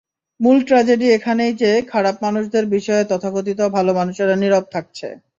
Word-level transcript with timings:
মূল 0.39 0.57
ট্র্যাজেডি 0.63 1.07
এখানেই 1.11 1.53
যে, 1.61 1.71
খারাপ 1.91 2.15
মানুষদের 2.25 2.65
বিষয়ে 2.75 3.03
তথাকথিত 3.11 3.59
ভালো 3.75 3.91
মানুষেরাও 3.99 4.41
নীরব 4.41 4.65
থাকছে। 4.73 5.07